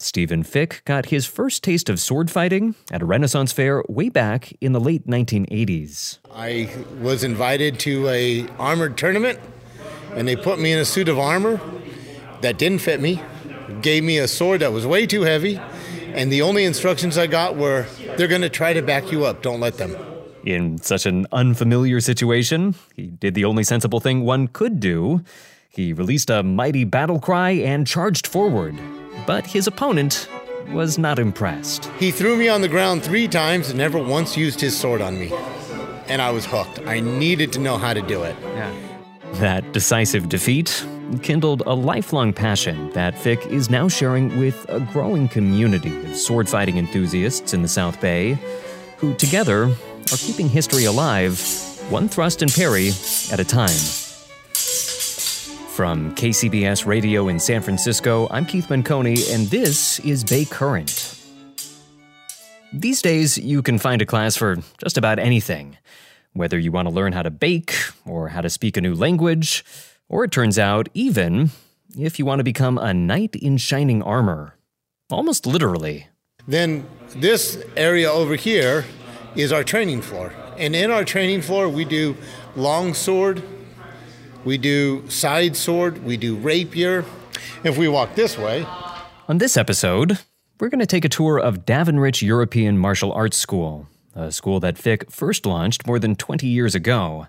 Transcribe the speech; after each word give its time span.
Stephen 0.00 0.44
Fick 0.44 0.82
got 0.84 1.06
his 1.06 1.26
first 1.26 1.64
taste 1.64 1.90
of 1.90 1.98
sword 1.98 2.30
fighting 2.30 2.76
at 2.92 3.02
a 3.02 3.04
Renaissance 3.04 3.52
fair 3.52 3.82
way 3.88 4.08
back 4.08 4.52
in 4.60 4.72
the 4.72 4.78
late 4.80 5.08
1980s. 5.08 6.18
I 6.32 6.70
was 7.00 7.24
invited 7.24 7.80
to 7.80 8.08
a 8.08 8.46
armored 8.60 8.96
tournament, 8.96 9.40
and 10.14 10.28
they 10.28 10.36
put 10.36 10.60
me 10.60 10.72
in 10.72 10.78
a 10.78 10.84
suit 10.84 11.08
of 11.08 11.18
armor 11.18 11.60
that 12.42 12.58
didn't 12.58 12.80
fit 12.80 13.00
me, 13.00 13.20
gave 13.82 14.04
me 14.04 14.18
a 14.18 14.28
sword 14.28 14.60
that 14.60 14.72
was 14.72 14.86
way 14.86 15.04
too 15.04 15.22
heavy, 15.22 15.60
and 16.14 16.32
the 16.32 16.42
only 16.42 16.64
instructions 16.64 17.18
I 17.18 17.26
got 17.26 17.56
were, 17.56 17.86
"They're 18.16 18.28
going 18.28 18.42
to 18.42 18.48
try 18.48 18.72
to 18.72 18.82
back 18.82 19.10
you 19.10 19.24
up. 19.24 19.42
Don't 19.42 19.58
let 19.58 19.78
them." 19.78 19.96
In 20.44 20.78
such 20.78 21.06
an 21.06 21.26
unfamiliar 21.32 22.00
situation, 22.00 22.76
he 22.94 23.08
did 23.08 23.34
the 23.34 23.44
only 23.44 23.64
sensible 23.64 23.98
thing 23.98 24.20
one 24.24 24.46
could 24.46 24.78
do. 24.78 25.22
He 25.68 25.92
released 25.92 26.30
a 26.30 26.44
mighty 26.44 26.84
battle 26.84 27.18
cry 27.18 27.50
and 27.50 27.84
charged 27.84 28.26
forward. 28.26 28.76
But 29.28 29.46
his 29.46 29.66
opponent 29.66 30.26
was 30.72 30.96
not 30.96 31.18
impressed. 31.18 31.84
He 31.98 32.10
threw 32.10 32.34
me 32.34 32.48
on 32.48 32.62
the 32.62 32.68
ground 32.68 33.02
three 33.02 33.28
times 33.28 33.68
and 33.68 33.76
never 33.76 33.98
once 33.98 34.38
used 34.38 34.58
his 34.58 34.74
sword 34.74 35.02
on 35.02 35.20
me. 35.20 35.30
And 36.06 36.22
I 36.22 36.30
was 36.30 36.46
hooked. 36.46 36.80
I 36.86 37.00
needed 37.00 37.52
to 37.52 37.58
know 37.58 37.76
how 37.76 37.92
to 37.92 38.00
do 38.00 38.22
it. 38.22 38.34
Yeah. 38.54 38.74
That 39.32 39.70
decisive 39.74 40.30
defeat 40.30 40.82
kindled 41.20 41.62
a 41.66 41.74
lifelong 41.74 42.32
passion 42.32 42.88
that 42.92 43.18
Fick 43.18 43.44
is 43.48 43.68
now 43.68 43.86
sharing 43.86 44.38
with 44.38 44.64
a 44.70 44.80
growing 44.80 45.28
community 45.28 45.94
of 46.06 46.16
sword 46.16 46.48
fighting 46.48 46.78
enthusiasts 46.78 47.52
in 47.52 47.60
the 47.60 47.68
South 47.68 48.00
Bay, 48.00 48.38
who 48.96 49.12
together 49.16 49.64
are 49.64 50.16
keeping 50.16 50.48
history 50.48 50.86
alive, 50.86 51.38
one 51.90 52.08
thrust 52.08 52.40
and 52.40 52.50
parry 52.50 52.92
at 53.30 53.38
a 53.38 53.44
time. 53.44 54.07
From 55.78 56.12
KCBS 56.16 56.86
Radio 56.86 57.28
in 57.28 57.38
San 57.38 57.62
Francisco, 57.62 58.26
I'm 58.32 58.44
Keith 58.44 58.66
Menconi, 58.66 59.32
and 59.32 59.46
this 59.46 60.00
is 60.00 60.24
Bay 60.24 60.44
Current. 60.44 61.16
These 62.72 63.00
days, 63.00 63.38
you 63.38 63.62
can 63.62 63.78
find 63.78 64.02
a 64.02 64.04
class 64.04 64.34
for 64.34 64.56
just 64.78 64.98
about 64.98 65.20
anything. 65.20 65.78
Whether 66.32 66.58
you 66.58 66.72
want 66.72 66.88
to 66.88 66.92
learn 66.92 67.12
how 67.12 67.22
to 67.22 67.30
bake, 67.30 67.76
or 68.04 68.26
how 68.26 68.40
to 68.40 68.50
speak 68.50 68.76
a 68.76 68.80
new 68.80 68.92
language, 68.92 69.64
or 70.08 70.24
it 70.24 70.32
turns 70.32 70.58
out, 70.58 70.88
even 70.94 71.50
if 71.96 72.18
you 72.18 72.26
want 72.26 72.40
to 72.40 72.44
become 72.44 72.76
a 72.76 72.92
knight 72.92 73.36
in 73.36 73.56
shining 73.56 74.02
armor. 74.02 74.56
Almost 75.10 75.46
literally. 75.46 76.08
Then 76.48 76.88
this 77.10 77.62
area 77.76 78.10
over 78.10 78.34
here 78.34 78.84
is 79.36 79.52
our 79.52 79.62
training 79.62 80.02
floor. 80.02 80.32
And 80.56 80.74
in 80.74 80.90
our 80.90 81.04
training 81.04 81.42
floor, 81.42 81.68
we 81.68 81.84
do 81.84 82.16
long 82.56 82.94
sword, 82.94 83.44
we 84.44 84.58
do 84.58 85.08
side 85.08 85.56
sword, 85.56 86.04
we 86.04 86.16
do 86.16 86.36
rapier. 86.36 87.04
If 87.64 87.76
we 87.76 87.88
walk 87.88 88.14
this 88.14 88.38
way, 88.38 88.64
On 89.28 89.38
this 89.38 89.56
episode, 89.56 90.18
we're 90.60 90.68
going 90.70 90.80
to 90.80 90.86
take 90.86 91.04
a 91.04 91.08
tour 91.08 91.38
of 91.38 91.66
Davenriche 91.66 92.22
European 92.22 92.78
Martial 92.78 93.12
Arts 93.12 93.36
School, 93.36 93.86
a 94.14 94.32
school 94.32 94.58
that 94.60 94.78
Fick 94.78 95.10
first 95.10 95.44
launched 95.46 95.86
more 95.86 95.98
than 95.98 96.14
20 96.16 96.46
years 96.46 96.74
ago. 96.74 97.26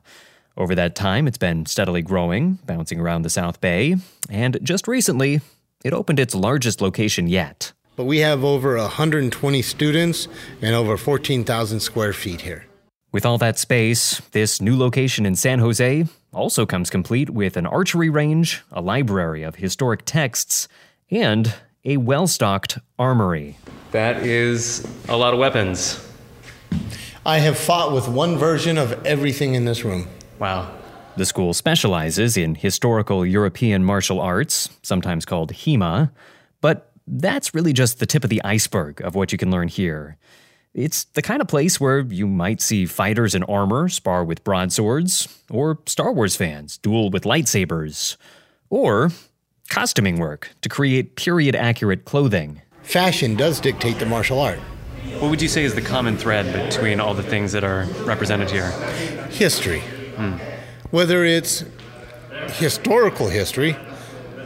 Over 0.58 0.76
that 0.76 0.96
time, 0.96 1.28
it's 1.28 1.38
been 1.38 1.66
steadily 1.66 2.02
growing, 2.02 2.60
bouncing 2.66 3.00
around 3.00 3.22
the 3.24 3.30
South 3.30 3.60
Bay, 3.62 3.96
and 4.30 4.58
just 4.64 4.88
recently, 4.88 5.42
it 5.84 5.94
opened 5.94 6.20
its 6.20 6.36
largest 6.36 6.82
location 6.82 7.28
yet. 7.28 7.74
but 7.96 8.06
we 8.06 8.20
have 8.20 8.46
over 8.46 8.78
120 8.78 9.62
students 9.62 10.28
and 10.62 10.74
over 10.74 10.96
14,000 10.96 11.80
square 11.82 12.14
feet 12.14 12.42
here. 12.42 12.66
With 13.12 13.26
all 13.26 13.40
that 13.40 13.58
space, 13.58 14.20
this 14.34 14.62
new 14.62 14.78
location 14.78 15.26
in 15.26 15.36
San 15.36 15.58
Jose 15.58 16.06
also 16.32 16.68
comes 16.68 16.92
complete 16.92 17.32
with 17.32 17.58
an 17.58 17.66
archery 17.66 18.08
range, 18.08 18.62
a 18.72 18.82
library 18.82 19.42
of 19.42 19.56
historic 19.56 20.06
texts, 20.06 20.68
and 21.10 21.56
a 21.84 21.98
well 21.98 22.28
stocked 22.28 22.78
armory. 23.00 23.58
That 23.92 24.18
is 24.18 24.88
a 25.08 25.18
lot 25.18 25.34
of 25.34 25.40
weapons. 25.40 26.06
I 27.26 27.40
have 27.40 27.58
fought 27.58 27.94
with 27.94 28.08
one 28.08 28.38
version 28.38 28.78
of 28.78 29.04
everything 29.08 29.56
in 29.56 29.66
this 29.66 29.84
room. 29.84 30.08
Wow. 30.38 30.72
The 31.18 31.26
school 31.26 31.56
specializes 31.56 32.38
in 32.38 32.54
historical 32.54 33.26
European 33.26 33.84
martial 33.84 34.22
arts, 34.22 34.70
sometimes 34.84 35.26
called 35.26 35.52
HEMA, 35.52 36.12
but 36.62 36.92
that's 37.08 37.56
really 37.56 37.74
just 37.74 37.98
the 37.98 38.06
tip 38.06 38.24
of 38.24 38.30
the 38.30 38.44
iceberg 38.44 39.02
of 39.02 39.16
what 39.16 39.32
you 39.32 39.40
can 39.40 39.50
learn 39.50 39.68
here. 39.68 40.16
It's 40.74 41.06
the 41.06 41.22
kind 41.22 41.42
of 41.42 41.48
place 41.48 41.80
where 41.80 42.00
you 42.00 42.28
might 42.28 42.62
see 42.62 42.86
fighters 42.86 43.34
in 43.34 43.44
armor 43.44 43.90
spar 43.90 44.24
with 44.24 44.44
broadswords, 44.44 45.28
or 45.50 45.80
Star 45.88 46.12
Wars 46.12 46.36
fans 46.36 46.78
duel 46.78 47.10
with 47.10 47.24
lightsabers, 47.24 48.18
or 48.70 49.12
costuming 49.70 50.20
work 50.20 50.52
to 50.62 50.70
create 50.70 51.16
period 51.16 51.56
accurate 51.56 52.06
clothing. 52.06 52.62
Fashion 52.84 53.36
does 53.36 53.60
dictate 53.60 54.00
the 54.00 54.06
martial 54.06 54.40
art. 54.40 54.60
What 55.20 55.30
would 55.32 55.42
you 55.42 55.48
say 55.48 55.64
is 55.64 55.74
the 55.74 55.82
common 55.82 56.18
thread 56.18 56.54
between 56.70 57.00
all 57.00 57.14
the 57.14 57.24
things 57.24 57.52
that 57.54 57.64
are 57.64 57.86
represented 58.04 58.52
here? 58.52 58.70
History. 59.30 59.82
Whether 60.92 61.24
it's 61.26 61.64
historical 62.54 63.28
history 63.28 63.76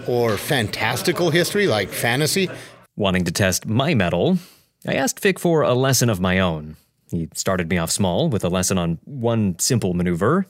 or 0.08 0.38
fantastical 0.38 1.32
history 1.32 1.68
like 1.68 1.90
fantasy, 1.90 2.50
Wanting 2.96 3.24
to 3.24 3.32
test 3.32 3.66
my 3.66 3.96
mettle, 3.96 4.38
I 4.88 4.94
asked 4.96 5.20
Fick 5.20 5.40
for 5.40 5.62
a 5.62 5.74
lesson 5.74 6.10
of 6.10 6.20
my 6.20 6.40
own. 6.40 6.76
He 7.10 7.30
started 7.34 7.70
me 7.70 7.78
off 7.78 7.92
small 7.92 8.30
with 8.30 8.44
a 8.44 8.50
lesson 8.50 8.78
on 8.78 9.00
one 9.06 9.58
simple 9.60 9.94
maneuver 9.94 10.48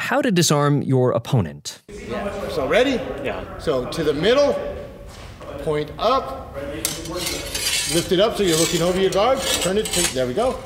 how 0.00 0.22
to 0.22 0.32
disarm 0.32 0.80
your 0.82 1.12
opponent. 1.12 1.82
So 2.50 2.66
ready? 2.66 2.92
Yeah. 3.22 3.58
So 3.58 3.86
to 3.90 4.02
the 4.02 4.14
middle, 4.14 4.54
point 5.58 5.92
up, 5.98 6.56
lift 6.56 8.10
it 8.10 8.18
up 8.18 8.36
so 8.36 8.42
you're 8.42 8.56
looking 8.56 8.80
over 8.80 8.98
your 8.98 9.10
guard, 9.10 9.38
turn 9.60 9.76
it, 9.76 9.86
to, 9.86 10.14
there 10.14 10.26
we 10.26 10.32
go. 10.32 10.58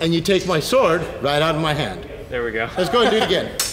And 0.00 0.14
you 0.14 0.22
take 0.22 0.46
my 0.46 0.60
sword 0.60 1.02
right 1.20 1.42
out 1.42 1.56
of 1.56 1.60
my 1.60 1.74
hand. 1.74 2.08
There 2.30 2.42
we 2.42 2.52
go. 2.52 2.70
Let's 2.78 2.90
go 2.90 3.02
and 3.02 3.10
do 3.10 3.18
it 3.18 3.24
again. 3.24 3.54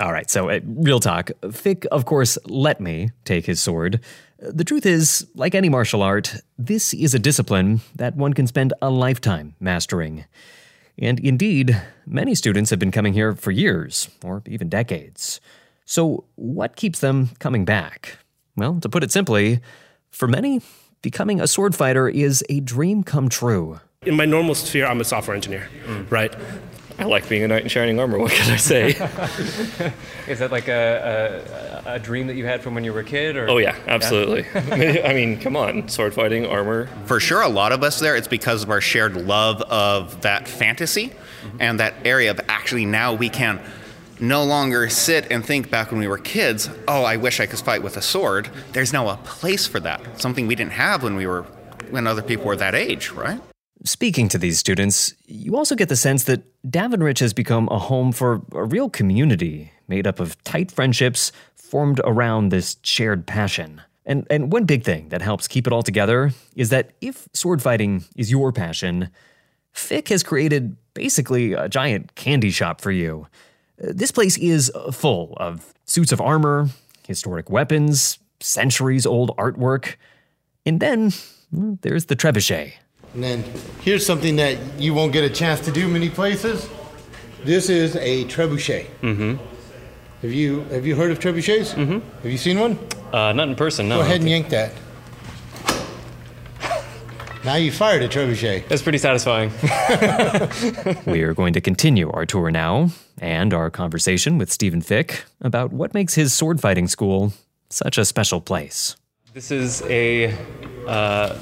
All 0.00 0.12
right, 0.12 0.30
so 0.30 0.48
uh, 0.48 0.60
real 0.64 0.98
talk. 0.98 1.30
Fick, 1.52 1.86
of 1.92 2.06
course, 2.06 2.38
let 2.46 2.80
me 2.80 3.10
take 3.26 3.44
his 3.44 3.60
sword. 3.60 4.00
The 4.38 4.64
truth 4.64 4.86
is, 4.86 5.26
like 5.34 5.54
any 5.54 5.68
martial 5.68 6.02
art, 6.02 6.36
this 6.56 6.94
is 6.94 7.12
a 7.12 7.18
discipline 7.18 7.82
that 7.94 8.16
one 8.16 8.32
can 8.32 8.46
spend 8.46 8.72
a 8.80 8.88
lifetime 8.88 9.54
mastering. 9.60 10.24
And 10.98 11.20
indeed, 11.20 11.82
many 12.06 12.34
students 12.34 12.70
have 12.70 12.78
been 12.78 12.90
coming 12.90 13.12
here 13.12 13.34
for 13.34 13.50
years, 13.50 14.08
or 14.24 14.42
even 14.46 14.70
decades. 14.70 15.38
So, 15.84 16.24
what 16.36 16.76
keeps 16.76 17.00
them 17.00 17.30
coming 17.38 17.66
back? 17.66 18.16
Well, 18.56 18.80
to 18.80 18.88
put 18.88 19.04
it 19.04 19.12
simply, 19.12 19.60
for 20.08 20.26
many, 20.26 20.62
becoming 21.02 21.42
a 21.42 21.46
sword 21.46 21.74
fighter 21.74 22.08
is 22.08 22.42
a 22.48 22.60
dream 22.60 23.02
come 23.02 23.28
true. 23.28 23.80
in 24.06 24.16
my 24.16 24.24
normal 24.24 24.54
sphere, 24.54 24.86
I'm 24.86 25.00
a 25.02 25.04
software 25.04 25.36
engineer, 25.36 25.68
right? 26.08 26.34
I 27.00 27.04
like 27.06 27.28
being 27.28 27.42
a 27.42 27.48
knight 27.48 27.62
in 27.62 27.68
shining 27.68 27.98
armor. 27.98 28.18
What 28.18 28.32
can 28.32 28.52
I 28.52 28.56
say? 28.56 28.88
Is 30.28 30.38
that 30.38 30.50
like 30.52 30.68
a, 30.68 31.82
a, 31.86 31.94
a 31.94 31.98
dream 31.98 32.26
that 32.26 32.36
you 32.36 32.44
had 32.44 32.62
from 32.62 32.74
when 32.74 32.84
you 32.84 32.92
were 32.92 33.00
a 33.00 33.04
kid? 33.04 33.36
Or 33.36 33.48
oh 33.48 33.58
yeah, 33.58 33.76
absolutely. 33.86 34.46
I 35.02 35.14
mean, 35.14 35.40
come 35.40 35.56
on, 35.56 35.88
sword 35.88 36.14
fighting, 36.14 36.46
armor. 36.46 36.88
For 37.06 37.18
sure, 37.18 37.42
a 37.42 37.48
lot 37.48 37.72
of 37.72 37.82
us 37.82 37.98
there. 37.98 38.16
It's 38.16 38.28
because 38.28 38.62
of 38.62 38.70
our 38.70 38.80
shared 38.80 39.16
love 39.16 39.62
of 39.62 40.20
that 40.20 40.46
fantasy 40.46 41.08
mm-hmm. 41.08 41.56
and 41.60 41.80
that 41.80 41.94
area 42.04 42.30
of 42.30 42.40
actually 42.48 42.84
now 42.84 43.14
we 43.14 43.30
can 43.30 43.60
no 44.20 44.44
longer 44.44 44.90
sit 44.90 45.32
and 45.32 45.44
think 45.44 45.70
back 45.70 45.90
when 45.90 45.98
we 45.98 46.06
were 46.06 46.18
kids, 46.18 46.68
oh, 46.86 47.04
I 47.04 47.16
wish 47.16 47.40
I 47.40 47.46
could 47.46 47.60
fight 47.60 47.82
with 47.82 47.96
a 47.96 48.02
sword. 48.02 48.50
There's 48.72 48.92
now 48.92 49.08
a 49.08 49.16
place 49.16 49.66
for 49.66 49.80
that, 49.80 50.20
something 50.20 50.46
we 50.46 50.54
didn't 50.54 50.72
have 50.72 51.02
when 51.02 51.16
we 51.16 51.26
were 51.26 51.42
when 51.88 52.06
other 52.06 52.22
people 52.22 52.44
were 52.44 52.56
that 52.56 52.74
age, 52.74 53.10
right? 53.10 53.40
Speaking 53.84 54.28
to 54.28 54.38
these 54.38 54.58
students, 54.58 55.14
you 55.26 55.56
also 55.56 55.74
get 55.74 55.88
the 55.88 55.96
sense 55.96 56.24
that 56.24 56.42
Davenriche 56.68 57.20
has 57.20 57.32
become 57.32 57.66
a 57.70 57.78
home 57.78 58.12
for 58.12 58.42
a 58.52 58.64
real 58.64 58.90
community 58.90 59.72
made 59.88 60.06
up 60.06 60.20
of 60.20 60.42
tight 60.44 60.70
friendships 60.70 61.32
formed 61.54 62.00
around 62.04 62.50
this 62.50 62.76
shared 62.82 63.26
passion. 63.26 63.80
And, 64.04 64.26
and 64.28 64.52
one 64.52 64.64
big 64.64 64.84
thing 64.84 65.08
that 65.10 65.22
helps 65.22 65.48
keep 65.48 65.66
it 65.66 65.72
all 65.72 65.82
together 65.82 66.32
is 66.56 66.68
that 66.70 66.90
if 67.00 67.28
sword 67.32 67.62
fighting 67.62 68.04
is 68.16 68.30
your 68.30 68.52
passion, 68.52 69.08
Fick 69.72 70.08
has 70.08 70.22
created 70.22 70.76
basically 70.94 71.52
a 71.52 71.68
giant 71.68 72.14
candy 72.16 72.50
shop 72.50 72.80
for 72.80 72.90
you. 72.90 73.28
This 73.78 74.10
place 74.10 74.36
is 74.36 74.70
full 74.92 75.34
of 75.38 75.72
suits 75.86 76.12
of 76.12 76.20
armor, 76.20 76.68
historic 77.06 77.48
weapons, 77.48 78.18
centuries 78.40 79.06
old 79.06 79.34
artwork, 79.36 79.94
and 80.66 80.80
then 80.80 81.12
hmm, 81.50 81.74
there's 81.82 82.06
the 82.06 82.16
trebuchet. 82.16 82.72
And 83.14 83.24
then 83.24 83.44
here's 83.82 84.06
something 84.06 84.36
that 84.36 84.58
you 84.78 84.94
won't 84.94 85.12
get 85.12 85.24
a 85.24 85.30
chance 85.30 85.60
to 85.62 85.72
do 85.72 85.88
many 85.88 86.10
places. 86.10 86.68
This 87.44 87.68
is 87.68 87.96
a 87.96 88.24
trebuchet. 88.26 88.86
Mm-hmm. 89.00 89.44
Have 90.22 90.32
you 90.32 90.60
have 90.64 90.86
you 90.86 90.94
heard 90.94 91.10
of 91.10 91.18
trebuchets? 91.18 91.74
Mm-hmm. 91.74 91.98
Have 92.22 92.30
you 92.30 92.38
seen 92.38 92.60
one? 92.60 92.78
Uh, 93.12 93.32
not 93.32 93.48
in 93.48 93.56
person. 93.56 93.88
No. 93.88 93.96
Go 93.96 94.02
ahead 94.02 94.20
and 94.20 94.28
yank 94.28 94.50
that. 94.50 94.72
Now 97.42 97.54
you 97.54 97.72
fired 97.72 98.02
a 98.02 98.08
trebuchet. 98.08 98.68
That's 98.68 98.82
pretty 98.82 98.98
satisfying. 98.98 99.50
we 101.06 101.22
are 101.22 101.32
going 101.32 101.54
to 101.54 101.60
continue 101.62 102.10
our 102.10 102.26
tour 102.26 102.50
now 102.50 102.90
and 103.18 103.54
our 103.54 103.70
conversation 103.70 104.36
with 104.36 104.52
Stephen 104.52 104.82
Fick 104.82 105.24
about 105.40 105.72
what 105.72 105.94
makes 105.94 106.14
his 106.14 106.34
sword 106.34 106.60
fighting 106.60 106.86
school 106.86 107.32
such 107.70 107.96
a 107.96 108.04
special 108.04 108.42
place. 108.42 108.94
This 109.32 109.50
is 109.50 109.80
a 109.82 110.36
uh, 110.86 111.40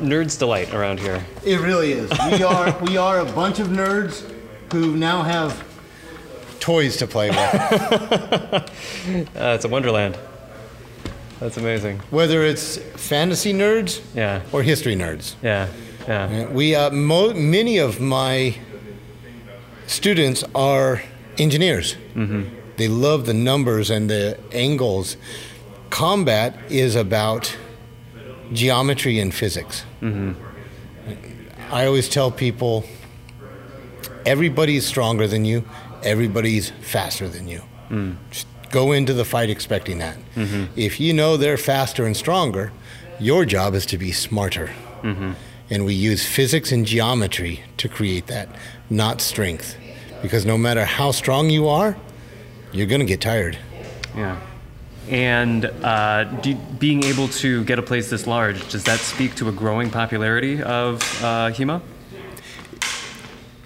nerd's 0.00 0.36
delight 0.36 0.72
around 0.74 1.00
here. 1.00 1.24
It 1.44 1.60
really 1.60 1.92
is. 1.92 2.10
We 2.30 2.42
are 2.42 2.78
we 2.82 2.96
are 2.96 3.20
a 3.20 3.24
bunch 3.24 3.58
of 3.58 3.68
nerds 3.68 4.30
who 4.72 4.96
now 4.96 5.22
have 5.22 5.64
toys 6.60 6.96
to 6.98 7.06
play 7.06 7.30
with. 7.30 7.38
uh, 7.42 8.60
it's 9.54 9.64
a 9.64 9.68
wonderland. 9.68 10.18
That's 11.40 11.56
amazing. 11.56 11.98
Whether 12.10 12.42
it's 12.42 12.78
fantasy 12.96 13.52
nerds, 13.52 14.00
yeah, 14.14 14.42
or 14.52 14.62
history 14.62 14.96
nerds, 14.96 15.34
yeah, 15.42 15.68
yeah. 16.08 16.48
We 16.48 16.74
uh, 16.74 16.90
mo- 16.90 17.34
many 17.34 17.78
of 17.78 18.00
my 18.00 18.56
students 19.86 20.44
are 20.54 21.02
engineers. 21.38 21.96
Mm-hmm. 22.14 22.54
They 22.76 22.88
love 22.88 23.26
the 23.26 23.34
numbers 23.34 23.90
and 23.90 24.08
the 24.10 24.38
angles. 24.52 25.16
Combat 25.90 26.58
is 26.70 26.94
about 26.96 27.56
geometry 28.52 29.18
and 29.18 29.34
physics. 29.34 29.84
Mm-hmm. 30.00 30.32
I 31.70 31.86
always 31.86 32.08
tell 32.08 32.30
people 32.30 32.84
everybody's 34.24 34.86
stronger 34.86 35.26
than 35.26 35.44
you, 35.44 35.64
everybody's 36.02 36.70
faster 36.70 37.28
than 37.28 37.48
you. 37.48 37.62
Mm. 37.90 38.16
Just 38.30 38.46
go 38.70 38.92
into 38.92 39.12
the 39.12 39.24
fight 39.24 39.50
expecting 39.50 39.98
that. 39.98 40.16
Mm-hmm. 40.34 40.78
If 40.78 41.00
you 41.00 41.12
know 41.12 41.36
they're 41.36 41.56
faster 41.56 42.04
and 42.04 42.16
stronger, 42.16 42.72
your 43.18 43.44
job 43.44 43.74
is 43.74 43.86
to 43.86 43.98
be 43.98 44.12
smarter. 44.12 44.70
Mm-hmm. 45.02 45.32
And 45.70 45.84
we 45.84 45.94
use 45.94 46.24
physics 46.24 46.70
and 46.70 46.86
geometry 46.86 47.62
to 47.78 47.88
create 47.88 48.28
that, 48.28 48.48
not 48.88 49.20
strength. 49.20 49.76
Because 50.22 50.46
no 50.46 50.56
matter 50.56 50.84
how 50.84 51.10
strong 51.10 51.50
you 51.50 51.68
are, 51.68 51.96
you're 52.72 52.86
going 52.86 53.00
to 53.00 53.06
get 53.06 53.20
tired. 53.20 53.58
Yeah. 54.16 54.40
And 55.08 55.64
uh, 55.64 56.24
do, 56.42 56.54
being 56.54 57.04
able 57.04 57.28
to 57.28 57.64
get 57.64 57.78
a 57.78 57.82
place 57.82 58.10
this 58.10 58.26
large, 58.26 58.68
does 58.70 58.84
that 58.84 58.98
speak 58.98 59.34
to 59.36 59.48
a 59.48 59.52
growing 59.52 59.90
popularity 59.90 60.62
of 60.62 61.00
uh, 61.22 61.50
HEMA? 61.50 61.80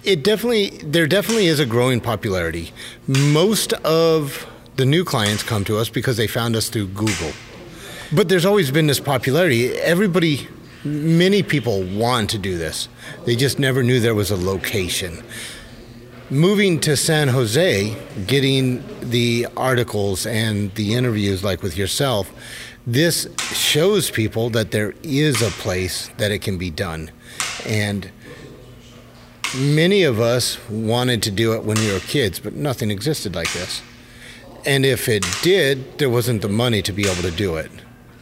It 0.03 0.23
definitely, 0.23 0.69
there 0.83 1.07
definitely 1.07 1.47
is 1.47 1.59
a 1.59 1.65
growing 1.65 1.99
popularity. 2.01 2.71
Most 3.07 3.73
of 3.73 4.47
the 4.75 4.85
new 4.85 5.03
clients 5.03 5.43
come 5.43 5.63
to 5.65 5.77
us 5.77 5.89
because 5.89 6.17
they 6.17 6.27
found 6.27 6.55
us 6.55 6.69
through 6.69 6.87
Google. 6.87 7.31
But 8.11 8.29
there's 8.29 8.45
always 8.45 8.71
been 8.71 8.87
this 8.87 8.99
popularity. 8.99 9.73
Everybody, 9.73 10.47
many 10.83 11.43
people 11.43 11.83
want 11.83 12.29
to 12.31 12.37
do 12.37 12.57
this. 12.57 12.89
They 13.25 13.35
just 13.35 13.59
never 13.59 13.83
knew 13.83 13.99
there 13.99 14.15
was 14.15 14.31
a 14.31 14.35
location 14.35 15.23
moving 16.31 16.79
to 16.79 16.95
San 16.95 17.27
Jose, 17.27 17.95
getting 18.25 18.81
the 19.01 19.47
articles 19.57 20.25
and 20.25 20.73
the 20.75 20.93
interviews 20.93 21.43
like 21.43 21.61
with 21.61 21.77
yourself, 21.77 22.31
this 22.87 23.27
shows 23.37 24.09
people 24.09 24.49
that 24.51 24.71
there 24.71 24.93
is 25.03 25.41
a 25.41 25.51
place 25.51 26.09
that 26.17 26.31
it 26.31 26.39
can 26.39 26.57
be 26.57 26.69
done. 26.69 27.11
And 27.65 28.09
many 29.55 30.03
of 30.03 30.21
us 30.21 30.57
wanted 30.69 31.21
to 31.23 31.31
do 31.31 31.53
it 31.53 31.65
when 31.65 31.77
we 31.77 31.91
were 31.91 31.99
kids, 31.99 32.39
but 32.39 32.53
nothing 32.53 32.91
existed 32.91 33.35
like 33.35 33.51
this. 33.51 33.81
And 34.65 34.85
if 34.85 35.09
it 35.09 35.25
did, 35.41 35.99
there 35.99 36.09
wasn't 36.09 36.41
the 36.41 36.49
money 36.49 36.81
to 36.83 36.93
be 36.93 37.09
able 37.09 37.23
to 37.23 37.31
do 37.31 37.57
it. 37.57 37.71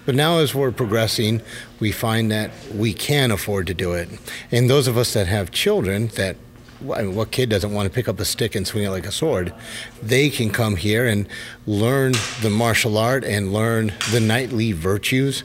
But 0.07 0.15
now, 0.15 0.39
as 0.39 0.55
we're 0.55 0.71
progressing, 0.71 1.43
we 1.79 1.91
find 1.91 2.31
that 2.31 2.49
we 2.73 2.93
can 2.93 3.29
afford 3.29 3.67
to 3.67 3.75
do 3.75 3.93
it. 3.93 4.09
And 4.51 4.67
those 4.67 4.87
of 4.87 4.97
us 4.97 5.13
that 5.13 5.27
have 5.27 5.51
children 5.51 6.07
that 6.15 6.37
I 6.81 7.01
mean, 7.01 7.15
what 7.15 7.31
kid 7.31 7.49
doesn't 7.49 7.73
want 7.73 7.87
to 7.87 7.93
pick 7.93 8.07
up 8.07 8.19
a 8.19 8.25
stick 8.25 8.55
and 8.55 8.65
swing 8.65 8.85
it 8.85 8.89
like 8.89 9.05
a 9.05 9.11
sword? 9.11 9.53
They 10.01 10.29
can 10.29 10.49
come 10.49 10.77
here 10.77 11.05
and 11.05 11.27
learn 11.67 12.13
the 12.41 12.49
martial 12.49 12.97
art 12.97 13.23
and 13.25 13.51
learn 13.51 13.93
the 14.11 14.19
knightly 14.19 14.71
virtues 14.71 15.43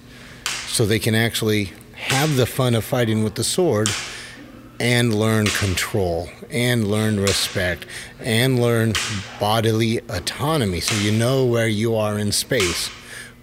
so 0.66 0.86
they 0.86 1.00
can 1.00 1.14
actually 1.14 1.72
have 1.94 2.36
the 2.36 2.46
fun 2.46 2.74
of 2.74 2.84
fighting 2.84 3.24
with 3.24 3.34
the 3.34 3.44
sword 3.44 3.88
and 4.80 5.14
learn 5.14 5.46
control 5.46 6.28
and 6.50 6.88
learn 6.88 7.18
respect 7.18 7.86
and 8.20 8.60
learn 8.60 8.92
bodily 9.40 9.98
autonomy 10.08 10.80
so 10.80 10.94
you 10.96 11.12
know 11.12 11.44
where 11.44 11.68
you 11.68 11.94
are 11.94 12.18
in 12.18 12.30
space, 12.32 12.88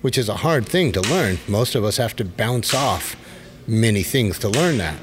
which 0.01 0.17
is 0.17 0.29
a 0.29 0.37
hard 0.37 0.65
thing 0.65 0.91
to 0.91 1.01
learn. 1.01 1.37
Most 1.47 1.75
of 1.75 1.83
us 1.83 1.97
have 1.97 2.15
to 2.17 2.25
bounce 2.25 2.73
off 2.73 3.15
many 3.67 4.03
things 4.03 4.39
to 4.39 4.49
learn 4.49 4.77
that. 4.77 4.97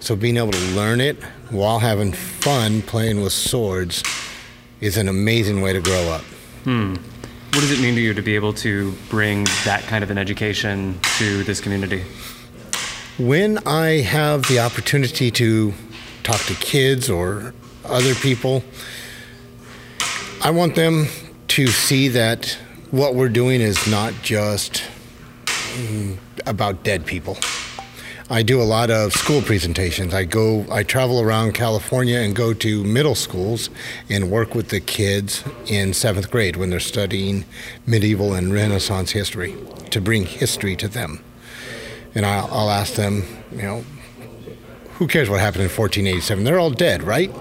So 0.00 0.14
being 0.14 0.36
able 0.36 0.52
to 0.52 0.74
learn 0.74 1.00
it 1.00 1.16
while 1.50 1.78
having 1.78 2.12
fun 2.12 2.82
playing 2.82 3.22
with 3.22 3.32
swords 3.32 4.02
is 4.80 4.96
an 4.96 5.08
amazing 5.08 5.60
way 5.60 5.72
to 5.72 5.80
grow 5.80 6.08
up. 6.10 6.22
Hmm. 6.64 6.94
What 7.52 7.60
does 7.60 7.70
it 7.70 7.80
mean 7.80 7.94
to 7.94 8.00
you 8.00 8.14
to 8.14 8.22
be 8.22 8.34
able 8.34 8.52
to 8.54 8.92
bring 9.08 9.44
that 9.64 9.82
kind 9.84 10.04
of 10.04 10.10
an 10.10 10.18
education 10.18 11.00
to 11.18 11.42
this 11.44 11.60
community? 11.60 12.04
When 13.18 13.58
I 13.66 14.02
have 14.02 14.46
the 14.48 14.60
opportunity 14.60 15.30
to 15.32 15.72
talk 16.22 16.40
to 16.42 16.54
kids 16.54 17.08
or 17.08 17.54
other 17.84 18.14
people, 18.14 18.62
I 20.42 20.50
want 20.50 20.74
them 20.74 21.06
to 21.48 21.66
see 21.68 22.08
that 22.08 22.56
what 22.90 23.14
we're 23.14 23.28
doing 23.28 23.60
is 23.60 23.88
not 23.88 24.12
just 24.22 24.84
mm, 25.48 26.18
about 26.46 26.84
dead 26.84 27.06
people. 27.06 27.38
I 28.30 28.42
do 28.42 28.60
a 28.60 28.64
lot 28.64 28.90
of 28.90 29.14
school 29.14 29.40
presentations. 29.40 30.12
I 30.12 30.24
go, 30.24 30.66
I 30.70 30.82
travel 30.82 31.18
around 31.18 31.54
California 31.54 32.18
and 32.18 32.36
go 32.36 32.52
to 32.52 32.84
middle 32.84 33.14
schools 33.14 33.70
and 34.10 34.30
work 34.30 34.54
with 34.54 34.68
the 34.68 34.80
kids 34.80 35.42
in 35.66 35.94
seventh 35.94 36.30
grade 36.30 36.56
when 36.56 36.68
they're 36.68 36.78
studying 36.78 37.46
medieval 37.86 38.34
and 38.34 38.52
Renaissance 38.52 39.12
history 39.12 39.56
to 39.92 40.02
bring 40.02 40.26
history 40.26 40.76
to 40.76 40.88
them. 40.88 41.24
And 42.14 42.26
I'll, 42.26 42.48
I'll 42.52 42.70
ask 42.70 42.96
them, 42.96 43.22
you 43.50 43.62
know, 43.62 43.84
who 44.96 45.06
cares 45.06 45.30
what 45.30 45.40
happened 45.40 45.62
in 45.62 45.70
1487? 45.70 46.44
They're 46.44 46.58
all 46.58 46.70
dead, 46.70 47.02
right? 47.02 47.34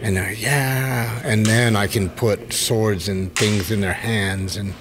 And 0.00 0.16
they're, 0.16 0.32
yeah. 0.32 1.20
And 1.24 1.44
then 1.44 1.76
I 1.76 1.88
can 1.88 2.08
put 2.08 2.54
swords 2.54 3.06
and 3.06 3.36
things 3.36 3.70
in 3.70 3.82
their 3.82 3.92
hands 3.92 4.56
and 4.56 4.72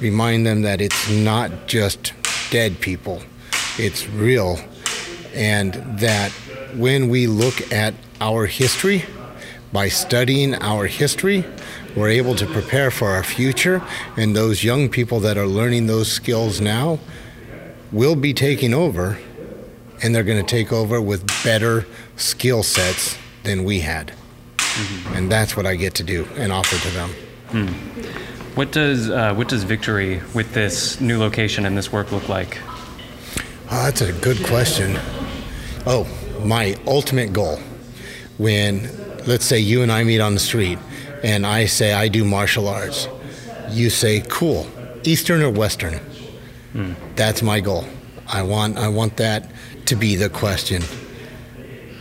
remind 0.00 0.46
them 0.46 0.62
that 0.62 0.80
it's 0.80 1.10
not 1.10 1.66
just 1.66 2.12
dead 2.52 2.80
people 2.80 3.22
it's 3.78 4.08
real, 4.08 4.58
and 5.34 5.74
that 6.00 6.30
when 6.74 7.08
we 7.08 7.26
look 7.26 7.72
at 7.72 7.94
our 8.20 8.46
history, 8.46 9.04
by 9.72 9.88
studying 9.88 10.54
our 10.56 10.86
history, 10.86 11.44
we're 11.94 12.08
able 12.08 12.34
to 12.36 12.46
prepare 12.46 12.90
for 12.90 13.08
our 13.08 13.22
future, 13.22 13.82
and 14.16 14.34
those 14.34 14.64
young 14.64 14.88
people 14.88 15.20
that 15.20 15.36
are 15.36 15.46
learning 15.46 15.86
those 15.86 16.10
skills 16.10 16.60
now 16.60 16.98
will 17.92 18.16
be 18.16 18.32
taking 18.32 18.74
over, 18.74 19.18
and 20.02 20.14
they're 20.14 20.22
going 20.22 20.44
to 20.44 20.48
take 20.48 20.72
over 20.72 21.00
with 21.00 21.26
better 21.44 21.86
skill 22.16 22.62
sets 22.62 23.18
than 23.42 23.64
we 23.64 23.80
had. 23.80 24.12
Mm-hmm. 24.58 25.14
And 25.14 25.32
that's 25.32 25.56
what 25.56 25.66
I 25.66 25.74
get 25.74 25.94
to 25.96 26.02
do 26.02 26.26
and 26.36 26.52
offer 26.52 26.76
to 26.76 26.94
them. 26.94 27.10
Hmm. 27.48 27.66
What 28.54 28.72
does 28.72 29.08
uh, 29.08 29.34
what 29.34 29.48
does 29.48 29.64
victory 29.64 30.20
with 30.34 30.52
this 30.52 31.00
new 31.00 31.18
location 31.18 31.64
and 31.64 31.76
this 31.76 31.92
work 31.92 32.12
look 32.12 32.28
like? 32.28 32.58
Oh, 33.70 33.84
that's 33.84 34.00
a 34.00 34.12
good 34.14 34.42
question. 34.44 34.98
Oh, 35.84 36.06
my 36.42 36.74
ultimate 36.86 37.34
goal 37.34 37.58
when, 38.38 38.88
let's 39.26 39.44
say, 39.44 39.58
you 39.58 39.82
and 39.82 39.92
I 39.92 40.04
meet 40.04 40.20
on 40.20 40.32
the 40.32 40.40
street 40.40 40.78
and 41.22 41.44
I 41.44 41.66
say 41.66 41.92
I 41.92 42.08
do 42.08 42.24
martial 42.24 42.66
arts, 42.66 43.08
you 43.70 43.90
say, 43.90 44.22
cool, 44.28 44.66
Eastern 45.04 45.42
or 45.42 45.50
Western? 45.50 46.00
Mm. 46.72 46.94
That's 47.14 47.42
my 47.42 47.60
goal. 47.60 47.84
I 48.26 48.42
want, 48.42 48.78
I 48.78 48.88
want 48.88 49.18
that 49.18 49.50
to 49.86 49.96
be 49.96 50.16
the 50.16 50.30
question, 50.30 50.82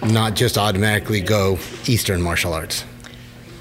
not 0.03 0.35
just 0.35 0.57
automatically 0.57 1.19
go 1.19 1.57
Eastern 1.85 2.21
martial 2.21 2.53
arts. 2.53 2.85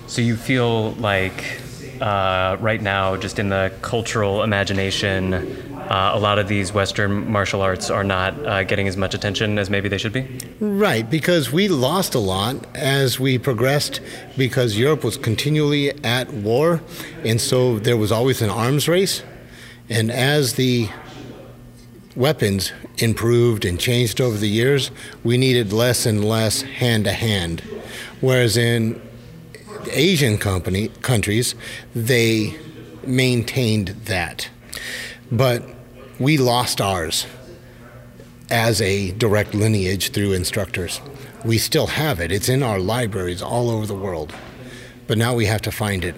So 0.06 0.22
you 0.22 0.36
feel 0.36 0.92
like 0.92 1.60
uh, 2.00 2.56
right 2.60 2.80
now, 2.80 3.16
just 3.16 3.40
in 3.40 3.48
the 3.48 3.72
cultural 3.82 4.44
imagination, 4.44 5.75
uh, 5.88 6.12
a 6.14 6.18
lot 6.18 6.38
of 6.38 6.48
these 6.48 6.72
Western 6.72 7.30
martial 7.30 7.62
arts 7.62 7.90
are 7.90 8.04
not 8.04 8.34
uh, 8.46 8.64
getting 8.64 8.88
as 8.88 8.96
much 8.96 9.14
attention 9.14 9.58
as 9.58 9.70
maybe 9.70 9.88
they 9.88 9.98
should 9.98 10.12
be? 10.12 10.26
Right, 10.60 11.08
because 11.08 11.52
we 11.52 11.68
lost 11.68 12.14
a 12.14 12.18
lot 12.18 12.66
as 12.74 13.20
we 13.20 13.38
progressed 13.38 14.00
because 14.36 14.78
Europe 14.78 15.04
was 15.04 15.16
continually 15.16 15.92
at 16.04 16.32
war, 16.32 16.80
and 17.24 17.40
so 17.40 17.78
there 17.78 17.96
was 17.96 18.10
always 18.10 18.42
an 18.42 18.50
arms 18.50 18.88
race. 18.88 19.22
And 19.88 20.10
as 20.10 20.54
the 20.54 20.88
weapons 22.16 22.72
improved 22.98 23.64
and 23.64 23.78
changed 23.78 24.20
over 24.20 24.36
the 24.36 24.48
years, 24.48 24.90
we 25.22 25.36
needed 25.38 25.72
less 25.72 26.06
and 26.06 26.24
less 26.24 26.62
hand 26.62 27.04
to 27.04 27.12
hand. 27.12 27.60
Whereas 28.20 28.56
in 28.56 29.00
Asian 29.90 30.38
company 30.38 30.88
countries, 31.02 31.54
they 31.94 32.56
maintained 33.04 33.88
that. 34.06 34.48
But 35.30 35.75
we 36.18 36.38
lost 36.38 36.80
ours 36.80 37.26
as 38.50 38.80
a 38.80 39.12
direct 39.12 39.54
lineage 39.54 40.10
through 40.12 40.32
instructors. 40.32 41.00
We 41.44 41.58
still 41.58 41.88
have 41.88 42.20
it. 42.20 42.32
It's 42.32 42.48
in 42.48 42.62
our 42.62 42.78
libraries 42.78 43.42
all 43.42 43.70
over 43.70 43.86
the 43.86 43.94
world. 43.94 44.34
But 45.06 45.18
now 45.18 45.34
we 45.34 45.46
have 45.46 45.62
to 45.62 45.70
find 45.70 46.04
it. 46.04 46.14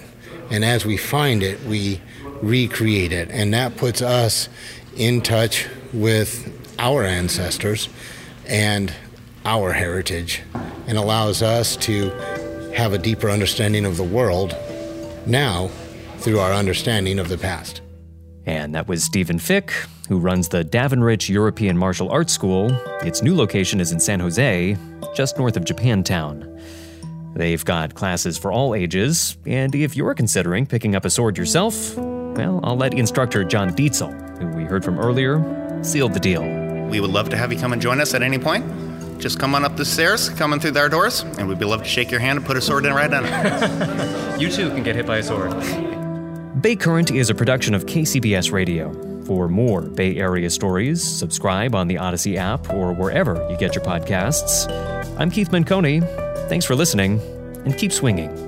And 0.50 0.64
as 0.64 0.87
we 0.87 0.97
find 0.97 1.43
it, 1.43 1.62
we 1.64 2.00
recreate 2.43 3.12
it. 3.12 3.31
And 3.31 3.52
that 3.55 3.76
puts 3.76 4.00
us 4.00 4.49
in 4.97 5.21
touch 5.21 5.67
with 5.93 6.55
our 6.78 7.05
ancestors 7.05 7.88
and 8.47 8.93
our 9.45 9.73
heritage 9.73 10.43
and 10.87 10.97
allows 10.97 11.43
us 11.43 11.76
to 11.76 12.11
have 12.75 12.93
a 12.93 12.99
deeper 12.99 13.31
understanding 13.31 13.85
of 13.85 13.97
the 13.97 14.05
world 14.05 14.57
now 15.26 15.69
through 16.19 16.38
our 16.38 16.52
understanding 16.52 17.19
of 17.19 17.28
the 17.28 17.38
past. 17.38 17.81
And 18.49 18.75
that 18.75 18.88
was 18.88 19.05
Stephen 19.05 19.38
Fick, 19.38 19.73
who 20.09 20.19
runs 20.19 20.49
the 20.49 20.64
Davenriche 20.64 21.28
European 21.28 21.76
Martial 21.76 22.11
Arts 22.11 22.33
School. 22.33 22.71
Its 23.02 23.23
new 23.23 23.37
location 23.37 23.78
is 23.78 23.93
in 23.93 24.00
San 24.00 24.21
Jose, 24.21 24.75
just 25.14 25.37
north 25.37 25.59
of 25.59 25.64
Japantown. 25.64 26.59
They've 27.35 27.62
got 27.62 27.95
classes 27.95 28.38
for 28.38 28.50
all 28.50 28.75
ages, 28.75 29.37
and 29.45 29.75
if 29.75 29.95
you're 29.95 30.14
considering 30.14 30.64
picking 30.64 30.97
up 30.97 31.05
a 31.05 31.11
sword 31.11 31.37
yourself, 31.37 31.95
well, 31.99 32.61
I'll 32.62 32.75
let 32.75 32.95
instructor 32.95 33.45
John 33.45 33.75
Dietzel, 33.75 34.38
who 34.38 34.47
we 34.57 34.64
heard 34.64 34.83
from 34.83 34.99
earlier, 34.99 35.85
seal 35.85 36.09
the 36.09 36.19
deal. 36.19 36.43
We 36.88 37.00
would 37.00 37.11
love 37.11 37.28
to 37.28 37.37
have 37.37 37.52
you 37.52 37.59
come 37.59 37.75
and 37.75 37.83
join 37.83 38.00
us 38.00 38.14
at 38.14 38.23
any 38.23 38.38
point. 38.38 38.64
Just 39.21 39.38
come 39.38 39.55
on 39.55 39.62
up 39.62 39.76
the 39.76 39.85
stairs, 39.85 40.31
coming 40.31 40.59
through 40.59 40.75
our 40.78 40.88
doors, 40.88 41.21
and 41.21 41.49
we'd 41.49 41.59
be 41.59 41.67
love 41.67 41.83
to 41.83 41.88
shake 41.88 42.11
your 42.11 42.21
hand 42.21 42.38
and 42.38 42.47
put 42.47 42.57
a 42.57 42.62
sword 42.62 42.87
in 42.87 42.95
right 42.95 43.12
on 43.12 43.26
it. 43.26 44.40
you 44.40 44.50
too 44.50 44.71
can 44.71 44.83
get 44.83 44.97
hit 44.97 45.05
by 45.05 45.19
a 45.19 45.23
sword. 45.23 45.52
Bay 46.57 46.75
Current 46.75 47.12
is 47.12 47.31
a 47.31 47.35
production 47.35 47.75
of 47.75 47.87
KCBS 47.87 48.50
Radio. 48.50 48.93
For 49.26 49.49
more 49.49 49.83
Bay 49.83 50.17
Area 50.17 50.50
stories, 50.50 51.05
subscribe 51.05 51.75
on 51.75 51.87
the 51.87 51.97
Audacy 51.97 52.37
app 52.37 52.73
or 52.73 52.93
wherever 52.93 53.35
you 53.50 53.57
get 53.59 53.76
your 53.76 53.85
podcasts. 53.85 54.67
I'm 55.21 55.31
Keith 55.31 55.50
Menconi. 55.50 56.00
Thanks 56.49 56.64
for 56.64 56.75
listening, 56.75 57.21
and 57.64 57.76
keep 57.76 57.93
swinging. 57.93 58.48